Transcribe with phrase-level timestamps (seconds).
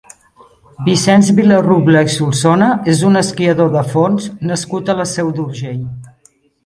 [0.85, 5.85] Vicenç Vilarrubla i Solsona és un esquiador de fons nascut a la Seu d'Urgell.